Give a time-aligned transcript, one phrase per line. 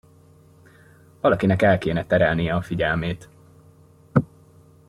[1.21, 3.29] Valakinek el kéne terelnie a figyelmét.